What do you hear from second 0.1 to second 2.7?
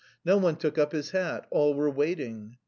No one took up his hat; all were waiting.